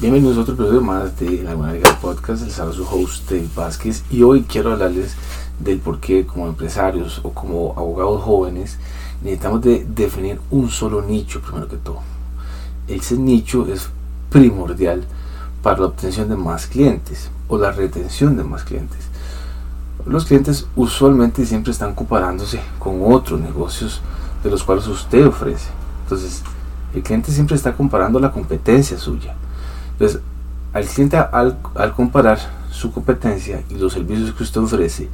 Bienvenidos 0.00 0.36
a 0.36 0.42
otro 0.42 0.54
episodio 0.54 0.80
más 0.80 1.18
de 1.18 1.42
La 1.42 1.72
Liga 1.72 1.98
Podcast. 2.00 2.44
El 2.44 2.52
saludo 2.52 2.72
su 2.72 2.84
host 2.84 3.28
David 3.28 3.48
Vázquez 3.56 4.04
y 4.12 4.22
hoy 4.22 4.44
quiero 4.44 4.70
hablarles 4.70 5.16
del 5.58 5.80
por 5.80 5.98
qué 5.98 6.24
como 6.24 6.46
empresarios 6.46 7.20
o 7.24 7.30
como 7.30 7.74
abogados 7.76 8.22
jóvenes 8.22 8.78
necesitamos 9.24 9.60
de 9.60 9.84
definir 9.84 10.40
un 10.52 10.70
solo 10.70 11.02
nicho 11.02 11.40
primero 11.40 11.66
que 11.66 11.78
todo. 11.78 11.98
Ese 12.86 13.16
nicho 13.16 13.66
es 13.66 13.88
primordial 14.30 15.02
para 15.64 15.80
la 15.80 15.86
obtención 15.86 16.28
de 16.28 16.36
más 16.36 16.68
clientes 16.68 17.28
o 17.48 17.58
la 17.58 17.72
retención 17.72 18.36
de 18.36 18.44
más 18.44 18.62
clientes. 18.62 19.08
Los 20.06 20.26
clientes 20.26 20.68
usualmente 20.76 21.44
siempre 21.44 21.72
están 21.72 21.96
comparándose 21.96 22.60
con 22.78 23.00
otros 23.02 23.40
negocios 23.40 24.00
de 24.44 24.50
los 24.50 24.62
cuales 24.62 24.86
usted 24.86 25.26
ofrece. 25.26 25.70
Entonces, 26.04 26.44
el 26.94 27.02
cliente 27.02 27.32
siempre 27.32 27.56
está 27.56 27.72
comparando 27.72 28.20
la 28.20 28.30
competencia 28.30 28.96
suya 28.96 29.34
entonces, 29.98 30.20
al 30.72 30.84
cliente 30.86 31.16
al, 31.16 31.58
comparar 31.96 32.38
su 32.70 32.92
competencia 32.92 33.64
y 33.68 33.74
los 33.74 33.94
servicios 33.94 34.32
que 34.32 34.44
usted 34.44 34.60
ofrece, 34.60 35.08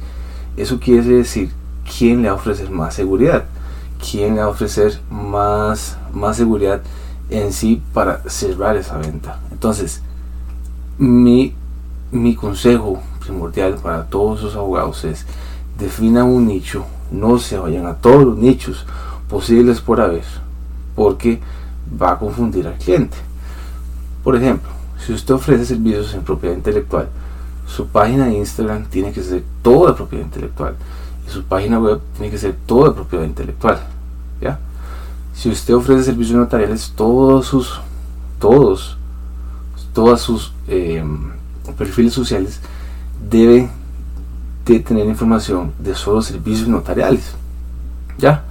eso 0.55 0.79
quiere 0.79 1.07
decir 1.07 1.51
quién 1.97 2.21
le 2.21 2.27
va 2.27 2.35
a 2.35 2.37
ofrecer 2.37 2.69
más 2.69 2.93
seguridad, 2.93 3.45
quién 3.99 4.35
le 4.35 4.41
va 4.41 4.45
a 4.45 4.49
ofrecer 4.49 4.99
más, 5.09 5.97
más 6.13 6.37
seguridad 6.37 6.83
en 7.31 7.51
sí 7.51 7.81
para 7.95 8.21
cerrar 8.29 8.77
esa 8.77 8.99
venta. 8.99 9.39
Entonces, 9.51 10.03
mi, 10.99 11.55
mi 12.11 12.35
consejo 12.35 13.01
primordial 13.21 13.79
para 13.81 14.05
todos 14.05 14.43
los 14.43 14.55
abogados 14.55 15.03
es 15.03 15.25
definan 15.79 16.27
un 16.27 16.45
nicho, 16.45 16.85
no 17.09 17.39
se 17.39 17.57
vayan 17.57 17.87
a 17.87 17.95
todos 17.95 18.23
los 18.23 18.37
nichos 18.37 18.85
posibles 19.27 19.81
por 19.81 19.99
haber, 19.99 20.25
porque 20.95 21.41
va 21.99 22.11
a 22.11 22.19
confundir 22.19 22.67
al 22.67 22.75
cliente. 22.75 23.17
Por 24.25 24.35
ejemplo, 24.35 24.71
si 25.05 25.13
usted 25.13 25.35
ofrece 25.35 25.67
servicios 25.67 26.15
en 26.15 26.23
propiedad 26.23 26.55
intelectual, 26.55 27.07
su 27.67 27.85
página 27.85 28.25
de 28.25 28.33
Instagram 28.33 28.85
tiene 28.85 29.11
que 29.11 29.21
ser 29.21 29.43
toda 29.61 29.95
propiedad 29.95 30.25
intelectual 30.25 30.75
y 31.27 31.31
su 31.31 31.43
página 31.43 31.79
web 31.79 32.01
tiene 32.17 32.31
que 32.31 32.39
ser 32.39 32.55
toda 32.65 32.95
propiedad 32.95 33.23
intelectual. 33.23 33.79
¿ya? 34.41 34.59
Si 35.35 35.47
usted 35.47 35.75
ofrece 35.75 36.05
servicios 36.05 36.39
notariales, 36.39 36.91
todos 36.95 37.45
sus, 37.45 37.79
todos, 38.39 38.97
todas 39.93 40.21
sus 40.21 40.51
em, 40.67 41.29
perfiles 41.77 42.13
sociales 42.13 42.61
deben 43.29 43.69
de 44.65 44.79
tener 44.79 45.05
información 45.05 45.71
de 45.77 45.93
solo 45.93 46.23
servicios 46.23 46.67
notariales. 46.67 47.35
¿Ya? 48.17 48.43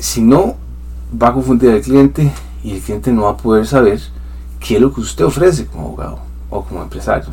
Si 0.00 0.20
no, 0.20 0.56
va 1.10 1.28
a 1.28 1.32
confundir 1.32 1.70
al 1.70 1.80
cliente 1.80 2.32
y 2.64 2.72
el 2.72 2.80
cliente 2.80 3.12
no 3.12 3.22
va 3.22 3.30
a 3.30 3.36
poder 3.36 3.64
saber 3.64 4.00
qué 4.60 4.76
es 4.76 4.80
lo 4.80 4.92
que 4.92 5.00
usted 5.00 5.24
ofrece 5.24 5.66
como 5.66 5.86
abogado 5.86 6.18
o 6.50 6.64
como 6.64 6.82
empresario. 6.82 7.32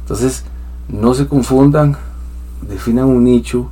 Entonces, 0.00 0.44
no 0.88 1.14
se 1.14 1.26
confundan, 1.26 1.96
definan 2.62 3.06
un 3.06 3.24
nicho, 3.24 3.70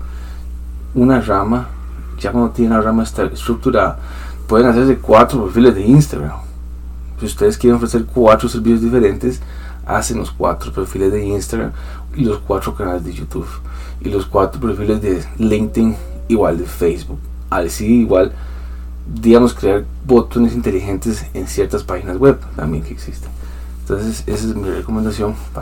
una 0.94 1.20
rama, 1.20 1.68
ya 2.18 2.32
cuando 2.32 2.50
tienen 2.50 2.74
la 2.74 2.82
rama 2.82 3.02
estructurada, 3.02 3.98
pueden 4.46 4.66
hacerse 4.66 4.98
cuatro 4.98 5.44
perfiles 5.44 5.74
de 5.74 5.86
Instagram. 5.86 6.38
Si 7.18 7.26
ustedes 7.26 7.58
quieren 7.58 7.76
ofrecer 7.76 8.04
cuatro 8.06 8.48
servicios 8.48 8.80
diferentes, 8.80 9.40
hacen 9.86 10.18
los 10.18 10.30
cuatro 10.30 10.72
perfiles 10.72 11.12
de 11.12 11.24
Instagram 11.24 11.72
y 12.14 12.24
los 12.24 12.38
cuatro 12.38 12.74
canales 12.74 13.04
de 13.04 13.12
YouTube 13.12 13.48
y 14.00 14.10
los 14.10 14.26
cuatro 14.26 14.60
perfiles 14.60 15.00
de 15.02 15.24
LinkedIn 15.38 15.96
igual 16.28 16.58
de 16.58 16.64
Facebook. 16.64 17.18
Así 17.50 18.02
igual 18.02 18.32
digamos, 19.14 19.54
crear 19.54 19.84
botones 20.06 20.54
inteligentes 20.54 21.24
en 21.34 21.46
ciertas 21.46 21.82
páginas 21.82 22.18
web 22.18 22.38
también 22.56 22.82
que 22.84 22.92
existen. 22.92 23.30
Entonces, 23.80 24.22
esa 24.26 24.48
es 24.48 24.54
mi 24.54 24.68
recomendación 24.68 25.34
para 25.34 25.56